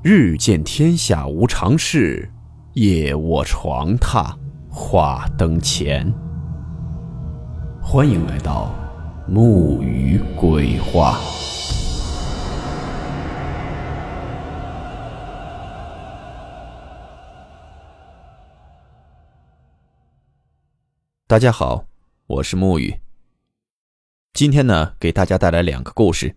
[0.00, 2.30] 日见天下无常事，
[2.74, 4.32] 夜卧床榻
[4.70, 6.14] 话灯前。
[7.82, 8.72] 欢迎来到
[9.26, 11.18] 木鱼鬼话。
[21.26, 21.86] 大家好，
[22.28, 23.00] 我是木鱼。
[24.32, 26.36] 今天呢，给大家带来两个故事，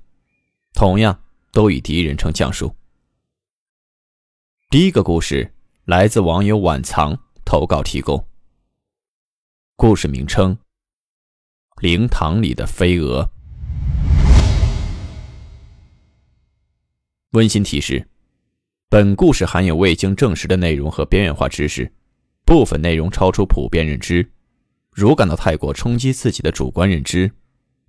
[0.74, 1.20] 同样
[1.52, 2.76] 都以第一人称讲述。
[4.72, 5.52] 第一个故事
[5.84, 8.26] 来自网友晚藏投稿提供。
[9.76, 10.58] 故事名称：
[11.82, 13.30] 灵堂里的飞蛾。
[17.32, 18.08] 温馨提示：
[18.88, 21.92] 本故事含有未经证实的内容和边缘化知识，
[22.46, 24.32] 部分内容超出普遍认知。
[24.94, 27.30] 如感到太过冲击自己的主观认知，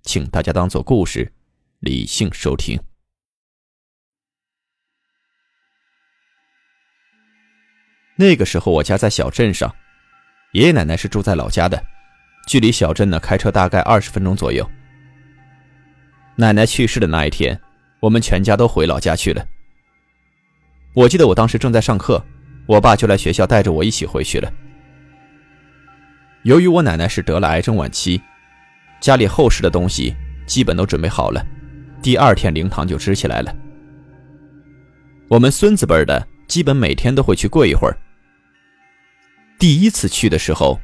[0.01, 1.31] 请大家当做故事，
[1.79, 2.77] 理性收听。
[8.15, 9.73] 那个时候，我家在小镇上，
[10.51, 11.83] 爷爷奶奶是住在老家的，
[12.47, 14.69] 距离小镇呢开车大概二十分钟左右。
[16.35, 17.59] 奶奶去世的那一天，
[17.99, 19.45] 我们全家都回老家去了。
[20.93, 22.23] 我记得我当时正在上课，
[22.67, 24.51] 我爸就来学校带着我一起回去了。
[26.43, 28.21] 由于我奶奶是得了癌症晚期，
[28.99, 30.13] 家里后事的东西
[30.45, 31.43] 基本都准备好了，
[32.01, 33.55] 第二天灵堂就支起来了。
[35.29, 37.97] 我们孙子辈的基本每天都会去跪一会儿。
[39.57, 40.79] 第一次去的时候，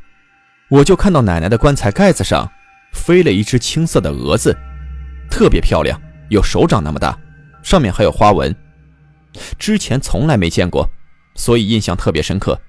[0.69, 2.49] 我就看到奶奶的棺材盖子上
[2.93, 4.55] 飞了一只青色的蛾子，
[5.30, 5.99] 特别漂亮，
[6.30, 7.17] 有手掌那么大，
[7.61, 8.55] 上面还有花纹。
[9.57, 10.89] 之前从来没见过，
[11.35, 12.59] 所以印象特别深刻。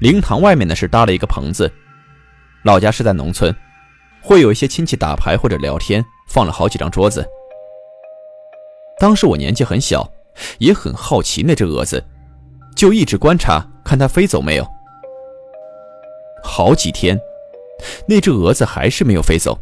[0.00, 1.72] 灵堂外面呢是搭了一个棚子，
[2.64, 3.54] 老家是在农村，
[4.20, 7.26] 会有一些亲戚打牌或者聊天，放了好几张桌子。
[8.98, 10.08] 当时我年纪很小，
[10.58, 12.04] 也很好奇那只蛾子，
[12.74, 13.66] 就一直观察。
[13.84, 14.66] 看它飞走没有？
[16.42, 17.18] 好几天，
[18.06, 19.58] 那只蛾子还是没有飞走，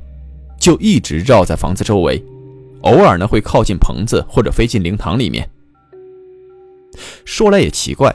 [0.58, 2.22] 就一直绕在房子周围，
[2.82, 5.48] 偶尔呢会靠近棚子或者飞进灵堂里面。
[7.24, 8.14] 说来也奇怪，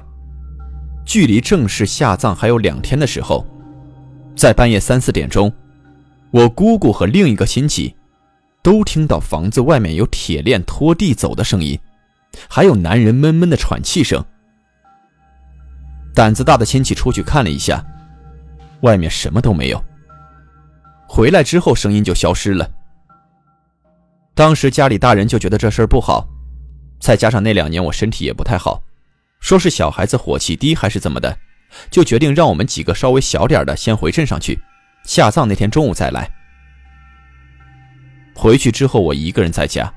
[1.05, 3.45] 距离正式下葬还有两天的时候，
[4.35, 5.51] 在半夜三四点钟，
[6.31, 7.95] 我姑姑和另一个亲戚
[8.61, 11.79] 都听到房子外面有铁链拖地走的声音，
[12.50, 14.23] 还有男人闷闷的喘气声。
[16.13, 17.85] 胆子大的亲戚出去看了一下，
[18.81, 19.84] 外面什么都没有。
[21.07, 22.69] 回来之后声音就消失了。
[24.34, 26.28] 当时家里大人就觉得这事儿不好，
[27.00, 28.81] 再加上那两年我身体也不太好，
[29.40, 31.38] 说是小孩子火气低还是怎么的，
[31.90, 34.59] 就决定让我们几个稍微小点的先回镇上去，
[35.03, 36.29] 下葬那天中午再来。
[38.34, 39.94] 回去之后我一个人在家。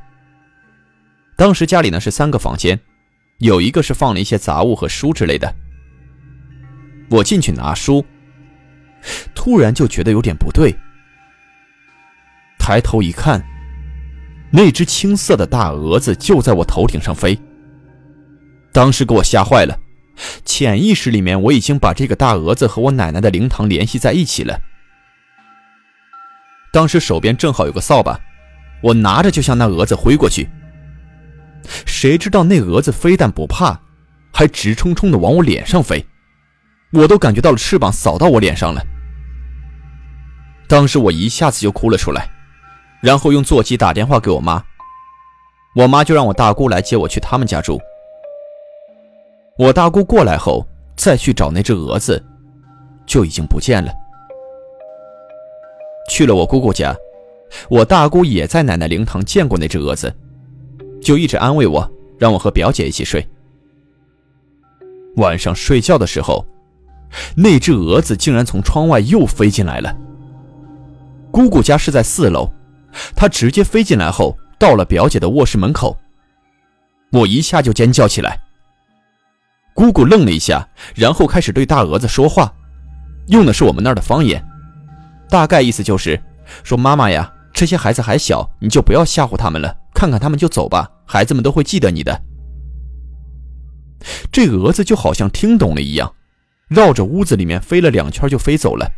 [1.39, 2.81] 当时家里呢是三个房间，
[3.39, 5.55] 有一个是放了一些杂物和书之类的。
[7.09, 8.05] 我进去拿书，
[9.37, 10.75] 突然就觉得有点不对。
[12.59, 13.41] 抬头一看，
[14.51, 17.39] 那只青色的大蛾子就在我头顶上飞。
[18.73, 19.79] 当时给我吓坏了，
[20.45, 24.61] 潜意识里面我已经把这个大蛾子和我奶奶的灵堂联系在一起了。
[26.73, 28.19] 当时手边正好有个扫把，
[28.83, 30.49] 我拿着就向那蛾子挥过去。
[31.87, 33.79] 谁知道那蛾子非但不怕，
[34.33, 36.05] 还直冲冲的往我脸上飞。
[36.93, 38.83] 我都感觉到了翅膀扫到我脸上了，
[40.67, 42.31] 当时我一下子就哭了出来，
[43.03, 44.63] 然后用座机打电话给我妈，
[45.77, 47.79] 我妈就让我大姑来接我去他们家住。
[49.59, 52.25] 我大姑过来后，再去找那只蛾子，
[53.07, 53.93] 就已经不见了。
[56.09, 56.97] 去了我姑姑家，
[57.69, 60.15] 我大姑也在奶奶灵堂见过那只蛾子，
[61.01, 63.27] 就一直安慰我，让我和表姐一起睡。
[65.17, 66.45] 晚上睡觉的时候。
[67.35, 69.97] 那只蛾子竟然从窗外又飞进来了。
[71.31, 72.53] 姑姑家是在四楼，
[73.17, 75.97] 它直接飞进来后，到了表姐的卧室门口，
[77.11, 78.39] 我一下就尖叫起来。
[79.73, 82.53] 姑姑愣了一下，然后开始对大蛾子说话，
[83.29, 84.45] 用的是我们那儿的方言，
[85.31, 86.21] 大概意思就是
[86.63, 92.23] 说：“妈妈呀，这些孩子还小，你就不要吓唬他们了，看看他们就走吧，孩子们都会记得你的。”
[94.31, 96.15] 这蛾子就好像听懂了一样。
[96.69, 98.93] 绕着屋子里面飞了两圈就飞走了。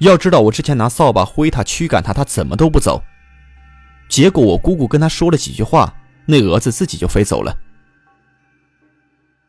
[0.00, 3.02] 要知道我之前拿扫把挥它驱赶它，它怎么都不走。
[4.06, 5.96] 结果我姑姑跟他说了几句话，
[6.26, 7.58] 那蛾子自己就飞走了。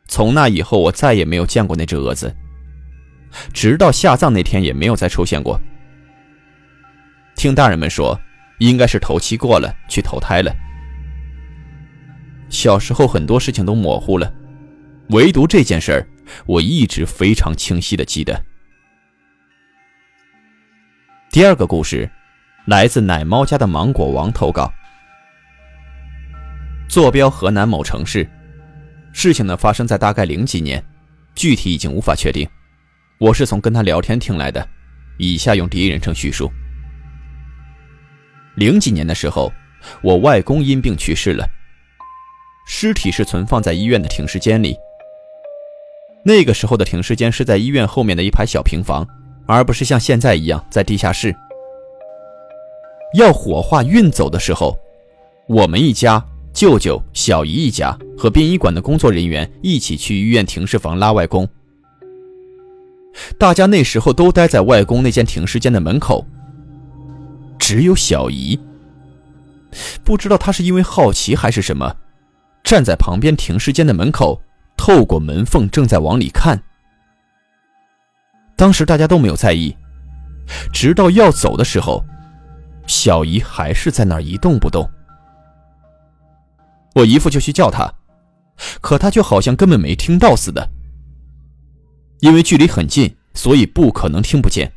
[0.06, 2.34] 从那以后我再也没有见过那只蛾子，
[3.52, 5.60] 直到下葬那天也没有再出现过。
[7.36, 8.18] 听大人们说，
[8.60, 10.50] 应该是头七过了，去投胎了。
[12.48, 14.32] 小时候很多事情都模糊了，
[15.10, 16.08] 唯独这件事儿，
[16.46, 18.42] 我一直非常清晰的记得。
[21.30, 22.10] 第二个故事，
[22.66, 24.72] 来自奶猫家的芒果王投稿。
[26.88, 28.26] 坐标河南某城市，
[29.12, 30.82] 事情呢发生在大概零几年，
[31.34, 32.48] 具体已经无法确定。
[33.18, 34.66] 我是从跟他聊天听来的，
[35.18, 36.50] 以下用第一人称叙述。
[38.54, 39.52] 零几年的时候，
[40.02, 41.46] 我外公因病去世了，
[42.68, 44.76] 尸体是存放在医院的停尸间里。
[46.22, 49.04] 那个时候的停尸间是在医院后面的一排小平房。
[49.48, 51.34] 而不是像现在一样在地下室。
[53.14, 54.78] 要火化运走的时候，
[55.46, 56.22] 我们一家、
[56.52, 61.48] 舅舅、小姨一家和殡仪馆的工作人员一起去医院停尸房拉外公。
[63.38, 66.26] 大家那时候都待在外公那间停尸间的门口，
[67.58, 68.60] 只有小姨，
[70.04, 71.96] 不知道她是因为好奇还是什么，
[72.68, 74.38] 站在旁边停尸间的门口，
[74.76, 76.62] 透过门缝正在往里看。
[78.56, 79.74] 当时大家都没有在意，
[80.70, 82.04] 直到要走的时候，
[82.86, 84.86] 小姨还是在那儿一动不动。
[86.94, 87.90] 我姨父就去叫她，
[88.82, 90.70] 可她却好像根本没听到似的。
[92.20, 94.70] 因为距离很近，所以不可能听不见。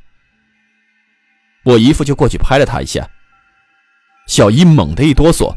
[1.65, 3.05] 我姨父就过去拍了她一下，
[4.27, 5.53] 小姨猛地一哆嗦，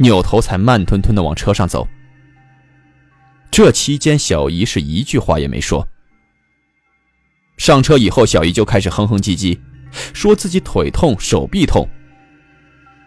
[0.00, 1.86] 扭头才慢吞吞的往车上走。
[3.50, 5.86] 这期间，小姨是一句话也没说。
[7.58, 9.58] 上车以后，小姨就开始哼哼唧唧，
[10.14, 11.86] 说自己腿痛、手臂痛。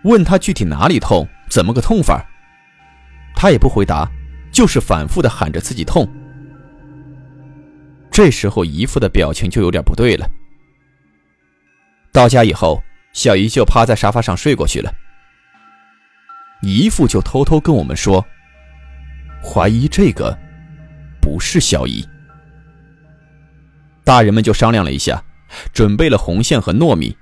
[0.04, 2.24] 问他具体哪里痛，怎么个痛法，
[3.36, 4.08] 他也不回答，
[4.52, 6.08] 就是反复的喊着自己痛。
[8.12, 10.30] 这时候，姨父的表情就有点不对了。
[12.12, 14.94] 到家以后，小姨就趴在沙发上睡过去了。
[16.64, 18.26] 姨父就偷偷跟我们说，
[19.44, 20.36] 怀疑这个
[21.22, 22.08] 不是小姨。
[24.06, 25.22] 大人们就商量了一下，
[25.74, 27.16] 准备了红线和糯米。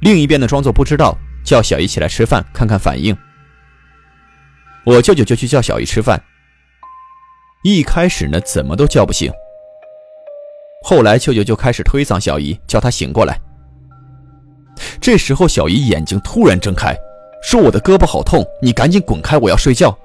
[0.00, 3.16] 另一边呢，装作不知道，叫小姨起来吃饭，看看反应。
[4.84, 6.20] 我舅舅就去叫小姨吃饭。
[7.62, 9.30] 一开始呢，怎么都叫不醒。
[10.82, 13.38] 后来舅舅就开始推搡小姨，叫她醒过来。
[15.00, 16.96] 这时候，小姨眼睛突然睁开，
[17.42, 19.96] 说：“我的胳膊好痛，你赶紧滚开，我要睡觉。”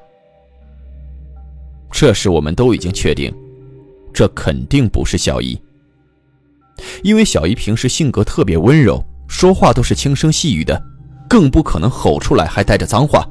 [1.92, 3.34] 这时我们都已经确定，
[4.14, 5.60] 这肯定不是小姨。
[7.04, 10.82] 因为小姨平时性格特别温柔，说话都是轻声细语的，
[11.30, 13.26] 更不可能吼出来还带着脏话。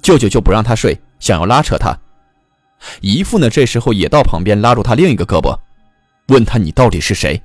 [0.00, 1.96] 舅舅就不让她睡，想要拉扯她。
[3.00, 5.58] 姨父呢，这时候也到旁边拉住她另一个胳膊，
[6.28, 7.42] 问她：“你到底是谁？”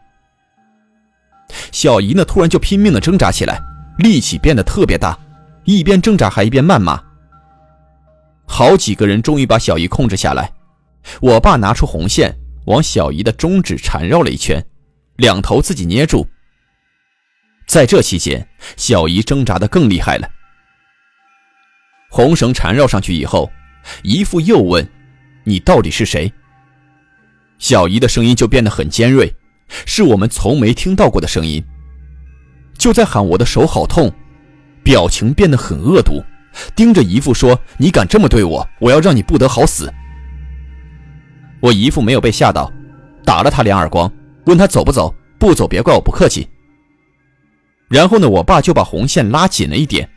[1.71, 3.59] 小姨呢，突然就拼命的挣扎起来，
[3.97, 5.17] 力气变得特别大，
[5.65, 7.01] 一边挣扎还一边谩骂。
[8.45, 10.51] 好几个人终于把小姨控制下来，
[11.21, 12.35] 我爸拿出红线。
[12.65, 14.63] 往小姨的中指缠绕了一圈，
[15.15, 16.27] 两头自己捏住。
[17.65, 18.47] 在这期间，
[18.77, 20.29] 小姨挣扎的更厉害了。
[22.11, 23.51] 红绳缠绕上去以后，
[24.03, 24.87] 姨父又问
[25.43, 26.31] ：“你到底是谁？”
[27.57, 29.33] 小姨的声音就变得很尖锐，
[29.87, 31.65] 是我们从没听到过的声音，
[32.81, 34.11] 就在喊：“我的手好痛！”
[34.81, 36.19] 表情变得很恶毒，
[36.75, 39.93] 盯着姨父说：“你敢这么对我，我要让你不得好死！”
[41.61, 42.73] 我姨父没有被吓到，
[43.23, 44.11] 打了他两耳光，
[44.45, 46.49] 问他走不走，不走别怪我不客气。
[47.87, 50.09] 然后呢，我爸就把红线拉紧了一点。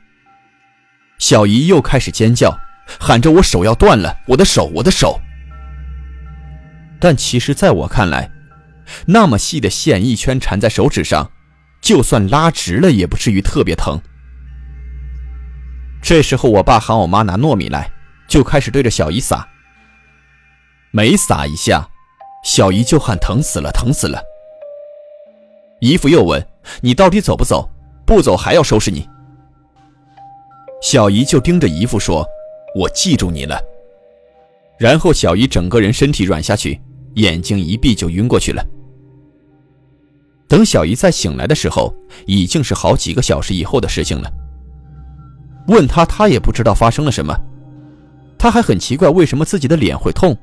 [1.18, 2.50] 小姨又开始尖叫，
[2.98, 5.20] 喊着我手要断了，我的手，我的手。
[6.98, 8.30] 但其实在我看来，
[9.04, 11.30] 那么细的线一圈缠在手指上，
[11.84, 14.00] 就算拉直了也不至于特别疼。
[16.02, 17.90] 这时候，我爸喊我妈拿糯米来，
[18.26, 19.46] 就开始对着小姨撒。
[20.92, 21.86] 每撒一下，
[22.42, 24.18] 小姨就喊疼死了，疼死了。
[25.80, 26.42] 姨父又问
[26.80, 27.68] ：“你到底走不走？
[28.06, 29.06] 不走还要收拾你。”
[30.80, 32.26] 小姨就盯着姨父说
[32.74, 33.60] ：“我记住你了。”
[34.80, 36.80] 然后小姨整个人身体软下去，
[37.16, 38.64] 眼睛一闭就晕过去了。
[40.48, 41.94] 等小姨再醒来的时候，
[42.26, 44.30] 已经是好几个小时以后的事情了。
[45.68, 47.34] 问她，她也不知道发生了什么，
[48.38, 50.36] 她还很奇怪为什么自己的脸会痛。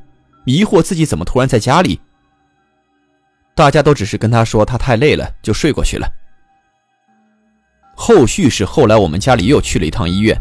[0.45, 2.01] 疑惑自己怎么突然在家里，
[3.53, 6.11] 大家都只是跟她说她太累了，就睡过去了。
[7.95, 10.35] 后续是后来我们家里又去了一趟医院，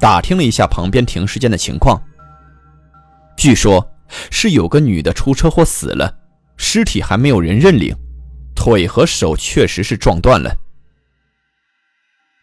[0.00, 2.02] 打听了一下旁边停尸间的情况。
[3.36, 3.86] 据说，
[4.30, 6.16] 是有个女的出车祸死了，
[6.56, 7.94] 尸体还没有人认领，
[8.54, 10.56] 腿和手确实是撞断了。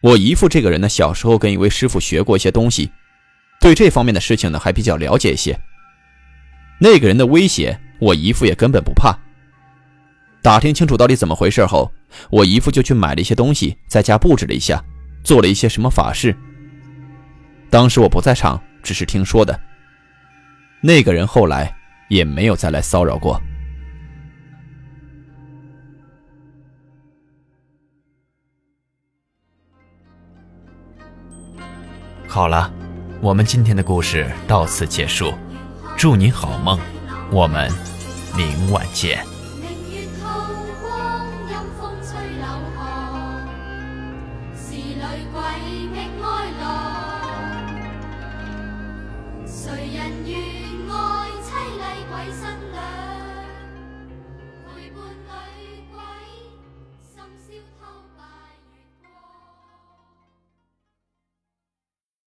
[0.02, 2.90] 我姨父这个人呢，小时候跟一位师傅学过一些东西，
[3.60, 5.58] 对这方面的事情呢还比较了解一些。
[6.80, 9.14] 那个人的威胁，我姨父也根本不怕。
[10.42, 11.92] 打听清楚到底怎么回事后，
[12.30, 14.82] 我姨父就去买了一些东西，在家布置了一下，
[15.22, 16.34] 做了一些什么法事。
[17.68, 19.60] 当时我不在场，只是听说的。
[20.80, 21.76] 那个人后来
[22.08, 23.38] 也没有再来骚扰过。
[32.40, 32.72] 好了，
[33.20, 35.34] 我们今天的故事到此结束，
[35.94, 36.80] 祝您好梦，
[37.30, 37.70] 我们
[38.34, 39.29] 明晚见。